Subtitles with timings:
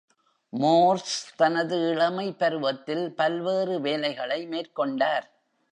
[0.53, 5.27] Morse தனது இளமை பருவத்தில் பல்வேறு வேலைகளை மேற்கொண்டார்.